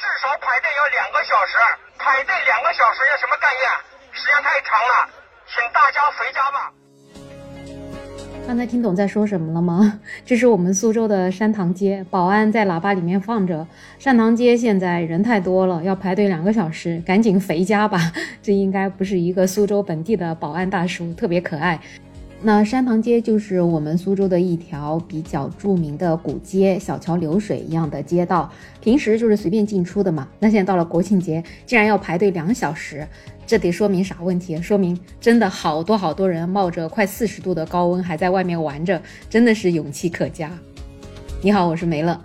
[0.00, 1.60] 至少排队要两个小时，
[1.98, 3.68] 排队两个小时要什么概念？
[4.16, 5.04] 时间太长了，
[5.44, 6.72] 请大家回家吧。
[8.46, 10.00] 刚才听懂在说什么了吗？
[10.24, 13.66] 这是我们苏州的山塘街，保安在喇叭里面放着
[14.00, 17.98] ：“山塘街现在人太多了，要排队两个小时，赶紧回家吧。
[18.40, 21.78] ”这应该不是一个苏州本地的保安大叔，特别可爱。
[22.42, 28.50] 那山塘街就是我们苏州的一条比较著名的古街，小桥流水一样的街道，
[28.80, 30.26] 平时就是随便进出的嘛。
[30.38, 33.06] 那现在到了国庆节，竟然要排队两小时，
[33.46, 34.56] 这得说明啥问题？
[34.62, 40.50] 说明真的好多好多人冒着快四十度的高温还在外面玩着，真的是勇气可嘉。
[41.42, 42.18] 你好，我是梅乐。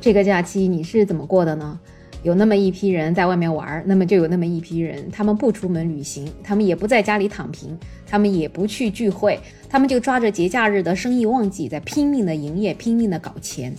[0.00, 1.78] 这个假期你是怎么过的呢？
[2.22, 7.76] 有那么一批人在外面玩，那么就有那么一批人，他们不出门旅行，他们也不在家里躺平，
[8.06, 13.74] 他们也不去聚会，他们就抓着节假日的生意旺季，在拼命的营业，拼命的搞钱。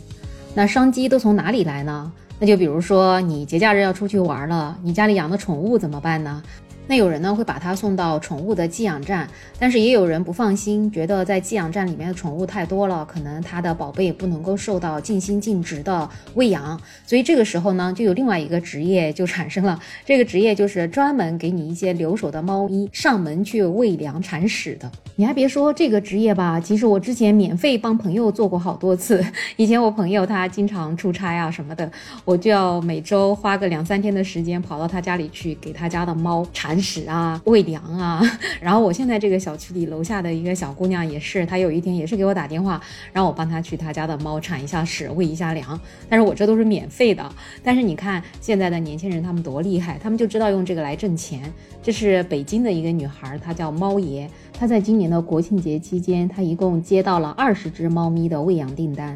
[0.53, 2.11] 那商机都从哪里来呢？
[2.39, 6.44] 那就比如说你节假日要出去玩了，你家里养的宠物怎么办呢？
[6.86, 19.80] 那有人呢会把它送到宠物的寄养站，但是也有人不放心，觉得在寄养站里面的宠物太多了，可能他的宝贝不能够受到尽心尽职的喂养，所以这个时候呢，就有另外一个职业就产生了。
[20.06, 24.92] 这个职业就是专门给你一些留守的猫咪上门去喂粮铲屎的。
[25.16, 29.23] 你还别说这个职业吧，其实我之前免费帮朋友做过好多次。
[29.56, 31.89] 以前我朋友他经常出差啊什么的，
[32.26, 36.72] 我就要每周花个两三天的时间跑到他家里去给他家的猫铲。
[36.73, 38.19] 铲屎啊，喂粮啊，
[38.59, 42.81] 然后我现在这个小区里楼下的一个小姑娘也是，她有一天也是给我打电话，
[43.13, 45.80] 让我帮她去她家的猫铲一下屎，喂一下粮。
[46.09, 47.31] 但是我这都是免费的。
[47.63, 51.43] 但是你看现在的年轻人他们多厉害，他们就知道用这个来挣钱。
[51.83, 59.15] 这是北京的一个女孩，她叫猫爷，她在今年的国庆节期间，她一共接到了二十只猫咪的喂养订单。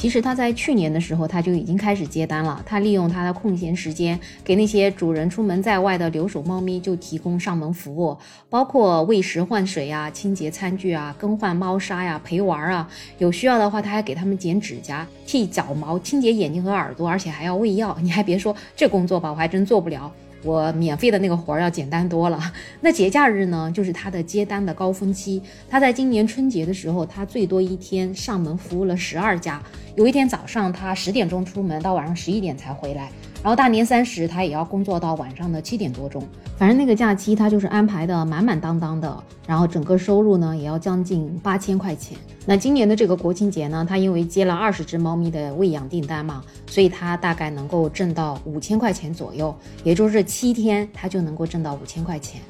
[0.00, 2.62] 其实他在去年的时候，他就已经开始接单了。
[2.64, 8.16] 他利用他的空闲时间，给那些主人出门在外的留守猫咪就提供上门服务，
[8.48, 12.88] 包括喂食、换水呀、清洁餐具啊、更换猫砂呀、陪玩啊。
[13.18, 17.94] 有需要的话，他还给他们剪指甲、剃脚毛、清洁眼睛和耳朵，而且还要喂药。
[18.00, 20.10] 你还别说，这工作吧，我还真做不了。
[20.42, 22.40] 我免费的那个活儿要简单多了。
[22.80, 25.42] 那节假日呢，就是他的接单的高峰期。
[25.68, 29.62] 他在今年春节的时候，他最多一天上门服务了十二家。
[29.96, 33.10] 有一天早上，他十点钟出门，到晚上十一点才回来。
[33.42, 36.22] 然后大年三十，他也要工作到晚上的七点多钟。
[36.56, 39.24] 反正那个假期他就是安排的满满当当的。
[39.46, 42.16] 然后整个收入呢，也要将近八千块钱。
[42.46, 49.54] 那今年的这个国庆节呢，他因为接了二十只猫咪的喂养订单嘛，所以他大概能够挣到五千块钱左右。
[49.82, 52.40] 也就是七天，他就能够挣到五千块钱。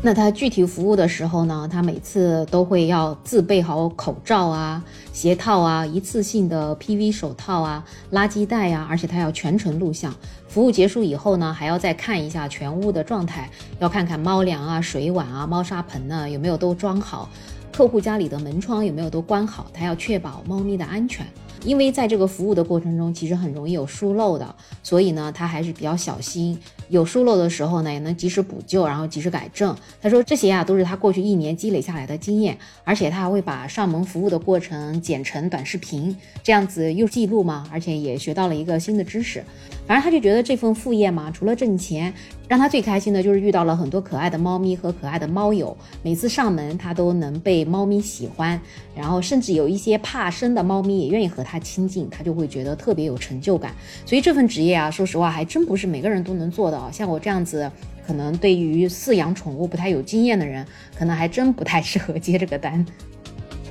[0.00, 4.82] 那他具体服务的时候呢，他每次都会要自备好口罩啊、
[5.12, 10.14] 鞋套啊、一次性的 PV 手套啊、垃圾袋呀，而且他要全程录像。
[10.46, 13.50] 服务结束以后呢，还要再看一下全屋的状态，
[13.80, 17.28] 要看看猫粮啊、水碗啊、猫砂盆呢有没有都装好，
[17.72, 21.26] 客户家里的门窗有没有都关好，他要确保猫咪的安全。
[21.64, 26.58] 因为在这个服务的过程中，其实很容易有疏漏的，所以呢，他还是比较小心。
[26.88, 29.76] 有疏漏的时候呢，也能及时补救，然后及时改正。
[30.00, 39.44] 他说这些啊，都是他过去一年积累下来的经验，而且他还会把上门服务的过程剪成短视频，这样子又记录嘛，而且也学到了一个新的知识。
[39.86, 42.12] 反正他就觉得这份副业嘛，除了挣钱，
[42.46, 45.74] 让他最开心的就是遇到了很多可爱的猫咪和可爱的猫友。
[46.02, 48.60] 每次上门，他都能被猫咪喜欢，
[48.94, 53.74] 然后甚至有一些怕生的猫咪也愿意和他他亲近，他就会觉得特别有成就感。
[54.04, 56.78] 所以这份职业啊，说实话还真不是每个人都能做的。
[56.92, 57.70] 像我这样子，
[58.06, 62.84] 可能对于饲养宠物不太有经验的人，可能还真不太适合接这个单。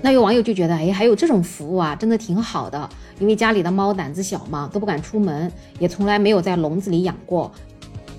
[0.02, 2.90] 那有网友就觉得，哎，还有这种服务啊，真的挺好的。
[3.20, 7.52] 因为家里的猫胆子小嘛，都不敢出门，也从来没有在笼子里养过。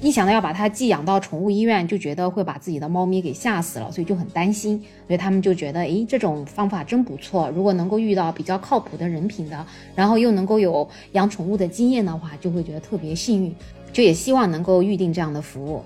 [0.00, 4.80] 一想到要把它寄养到宠物医院，就觉得会把自己的猫咪给吓死了，所以就很担心。
[5.08, 7.50] 所以他们就觉得，哎，这种方法真不错。
[7.50, 9.66] 如果能够遇到比较靠谱的人品的，
[9.96, 13.52] 然后又能够有养宠物的经验的话，就会觉得特别幸运，
[13.92, 15.82] 就也希望能够预定这样的服务。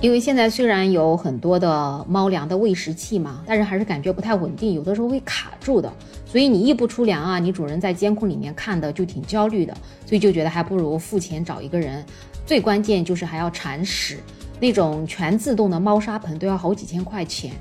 [0.00, 5.92] 因为现在虽然有很多的猫粮的喂食器嘛，但是还是感觉不太稳定，有的时候会卡住的。
[6.24, 9.76] 所以你一不出粮啊，你主人在监控里面看的就挺焦虑的，
[10.06, 12.02] 所以就觉得还不如付钱找一个人。
[12.50, 14.18] 最关键就是还要铲屎，
[14.58, 17.52] 那种全自动的猫砂盆都要好几千块钱。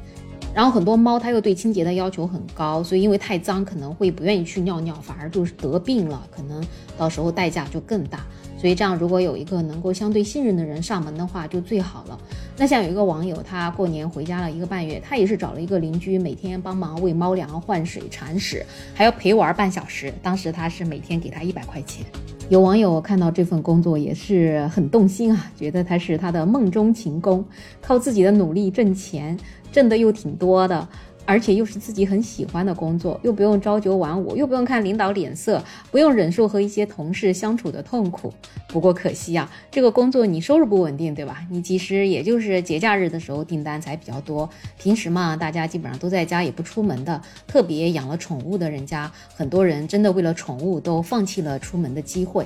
[0.52, 6.66] 然后很多猫它又对清洁的要求很高，所以因为太脏可能会不愿意去尿尿，反而就是得病了，可能
[6.98, 8.26] 到时候代价就更大。
[8.60, 12.20] 所以这样如果有一个能够相对信任的人上门的话，就最好了。
[12.58, 20.14] 那像有一个网友，他过年回家了一个半月，他也是找了一个邻居，每天帮忙喂猫粮、换水、铲屎，还要陪玩半小时。
[20.22, 22.06] 当时他是每天给他一百块钱。
[22.50, 27.46] 有网友看到这份工作也是很动心啊，觉得他是他的梦中情工，
[27.80, 29.38] 靠自己的努力挣钱，
[29.72, 30.86] 挣的又挺多的。
[31.25, 38.33] 而且又是自己很喜欢的工作，又不用朝九晚五，又不用看领导脸色，不用忍受和一些同事相处的痛苦。
[38.68, 41.45] 不过可惜啊，这个工作你收入不稳定，对吧？
[41.51, 47.21] 你其实也就是节假日的时候订单才比较多，平时嘛，大家基本上都在家，也不出门的。
[47.45, 52.45] 特别养了宠物的人家，很多人真的为了宠物都放弃了出门的机会。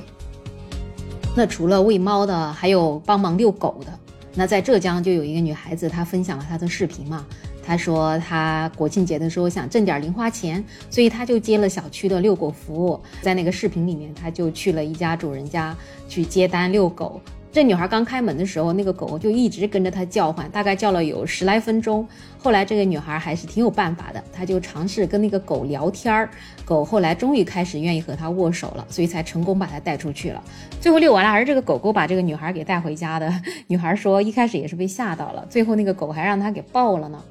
[1.36, 4.00] 那除了喂猫的，还有帮忙遛狗的。
[4.36, 7.26] 那在浙江就有一个女孩子，她分享了她的视频嘛。
[7.66, 13.00] 他说他国庆节的时候想挣点零花钱，所以他就接了小区的遛狗服务。
[13.22, 15.76] 在那个视频里面，他就去了一家主人家
[16.08, 17.22] 去接单遛狗。
[17.52, 22.04] 这女孩刚开门的时候，那个狗狗就一直跟着她叫唤，大概叫了有十来分钟。
[22.40, 26.28] 后来这个女孩还是挺有办法的，她就尝试跟那个狗聊天儿，
[26.66, 30.44] 狗后来终于开始愿意和她握手了，所以才成功把她带出去了。
[30.82, 33.32] 最后遛完了，而这个狗狗把这个女孩给带回家的。
[33.68, 37.24] 女孩说一开始也是被吓到了，最后那个狗还让她给抱了呢。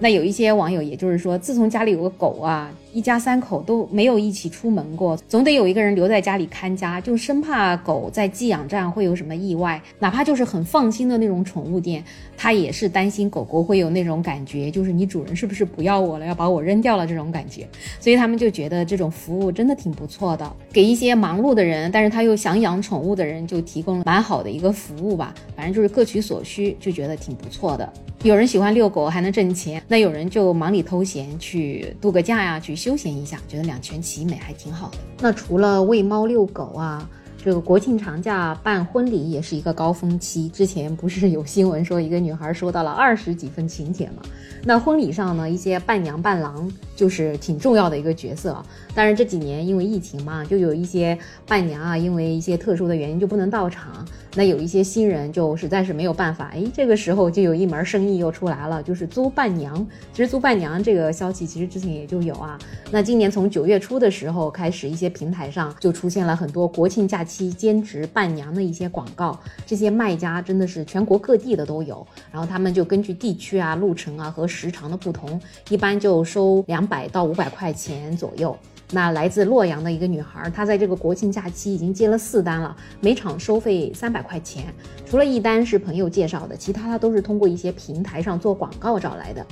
[0.00, 2.70] 那有一些网友，也就是说，自从家里有个狗啊。
[2.90, 9.80] 一家三口都没有一起出门过，总得有一个人留在家里看家，就生怕狗在寄养站会有什么意外。
[9.98, 12.02] 哪怕就是很放心的那种宠物店，
[12.36, 17.68] 他也是担心狗狗会有那种感觉，就是你主人是不是不要我了，要把我扔掉了这种感觉。
[18.00, 25.34] 所以他们就觉得这种服务真的挺不错的，给一些忙碌的人，但是他又想养宠物的人，就提供了蛮好的一个服务吧。
[25.54, 27.92] 反正就是各取所需，就觉得挺不错的。
[28.24, 32.96] 有人喜欢遛狗还能挣钱，那有人就忙里偷闲去度个假呀，去休。
[32.96, 34.98] 闲一下，觉得两全其美还挺好的。
[35.20, 37.08] 那除了喂猫遛狗啊，
[37.48, 40.50] 这个国庆长假办婚礼也是一个高峰期。
[40.50, 44.16] 之前不是有新闻说一个女孩收到了二十几份请帖吗？
[44.64, 48.62] 那婚礼上呢，一些伴娘伴郎就是挺重要的一个角色。
[48.94, 51.16] 但是这几年因为疫情嘛，就有一些
[51.46, 54.06] 伴娘啊，因为一些特殊的原因就不能到场。
[54.34, 59.74] 那有一些新人就实在是没有办法，哎，这个时候就有一门生意又出来了，就是租伴娘。
[60.12, 62.58] 其实租伴娘这个消息其实之前也就有啊。
[62.90, 69.38] 那今年从九月初的时候开始，一些平台上就出现了很多国庆假期兼职伴娘的一些广告。
[69.66, 75.38] 这些卖家真的是全国各地的都有，然后他们就根据地区啊、路程啊和时长的不同，
[75.68, 78.56] 一般就收两百到五百块钱左右。
[78.90, 84.72] 那来自洛阳的一个女孩，她在这个国庆假期已经接了四单了，每场收费三百块钱。
[85.04, 89.46] 除了一单是朋友介绍的，其他她都是通过一些平台上做广告找来的。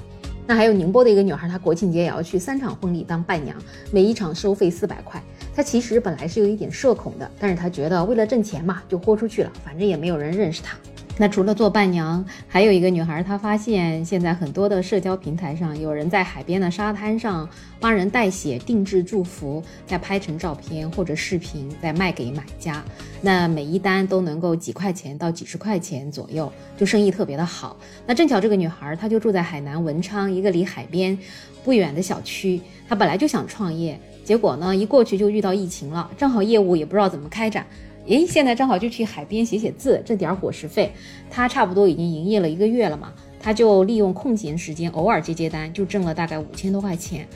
[0.47, 3.57] 那还有宁波的一个女孩，她国庆节也要去三场婚礼当伴娘，
[3.91, 5.21] 每一场收费四百块。
[5.55, 10.77] 她其实本来是有一点社恐的，但是她觉得为了挣钱嘛，就豁出去了，反正也没有人认识她。
[11.19, 17.49] 那除了做伴娘，还有一个女孩，她发现现在很多的社交平台上，有人在海边的沙滩上
[17.81, 22.85] 帮人代写定制祝福，再拍成照片或者视频，再卖给买家。
[23.23, 27.79] 那每一单都能够几块钱到几十块钱左右，就生意特别的好。
[28.07, 31.17] 那正巧这个女孩，她就住在海南文昌一个离海边
[31.65, 37.67] 不远的小区，她本来就想创业，结果呢，一过去就遇到疫情了，正好业务也不知道怎么开展。
[38.06, 40.93] 诶，现在正好就去海边写写字，挣点伙食费。
[41.31, 47.26] 他差不多已经营业了一个月了嘛，他就利用空闲时间偶尔接接单，就挣了大概五千多块钱。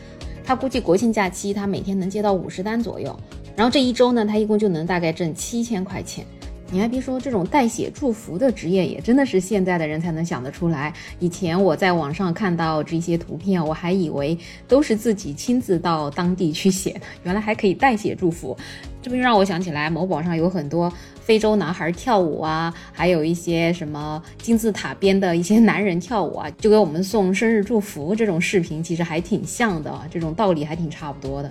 [0.45, 3.19] 他估计国庆假期他每天能接到五十单左右，
[3.55, 6.25] 然后这一周呢，他一共就能大概挣七千块钱。
[6.73, 10.93] 你还别说，这种代写祝福的职业也真的是现在的人才能想得出来。
[11.19, 18.57] 以前我在网上看到这些图片，我还以为都是自己亲自到当地去写的，原来还可以代写祝福。
[19.03, 31.51] 这不就让我想起来，某宝上有很多非洲男孩跳舞啊，还有一些什么金字塔边的一些男人跳舞啊，就给我们送生日祝福这种视频，其实还挺像的，这种道理还挺差不多的。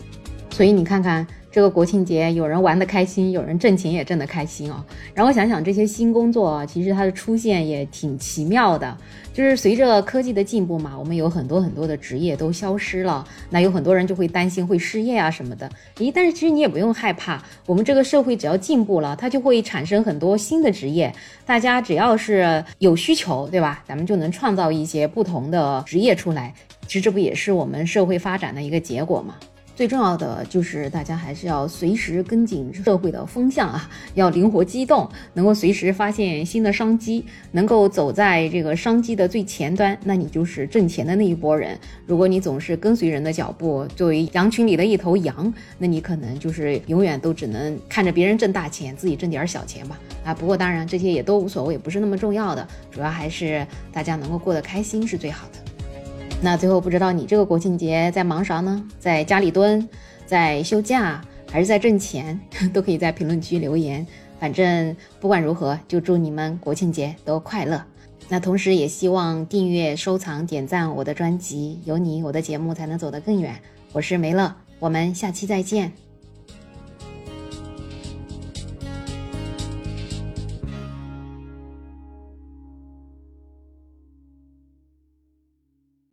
[0.52, 1.26] 所以你看看。
[1.52, 4.86] 这个国庆节，有人玩得开心，有人挣钱也挣得开心哦。
[5.16, 8.96] 然后想想这些新工作啊，其实它的出现也挺奇妙的。
[9.34, 15.68] 就是随着科技的进步嘛，我们有很多很多的职业都消失了，那有很多人就会担心会失业啊什么的。
[15.98, 21.12] 咦，但是其实你也不用害怕，我们这个社会只要进步了，它就会产生很多新的职业。
[21.48, 23.84] 大家只要是有需求，对吧？
[23.88, 26.54] 咱们就能创造一些不同的职业出来。
[26.86, 29.34] 其实这不也是我们社会发展的一个结果吗？
[29.80, 41.80] 最重要的就是大家还是要随时跟紧社会的风向啊，要灵活机动，能够随时发现新的商机，能够走在这个商机的最前端，那你就是挣钱的那一波人。
[42.06, 49.98] 如果你总是跟随人的脚步，作为羊群里的一头羊，那你可能就是永远都只能看着别人挣大钱，自己挣点小钱吧。
[50.26, 55.69] 啊，不过当然这些也都无所谓，不是那么重要的，主要还是大家能够过得开心是最好的。
[56.42, 58.82] 那最后不知道你这个国庆节在忙啥呢？
[58.98, 59.88] 在家里蹲，
[60.26, 62.40] 在休假，还是在挣钱？
[62.74, 64.06] 都可以在评论区留言。
[64.40, 67.84] 反正不管如何，就祝你们国庆节都快乐。
[68.30, 73.54] 那同时也希望订阅、收藏、点赞我的专辑，有你，我的节目才能走得更远。
[73.92, 75.92] 我是梅乐，我们下期再见。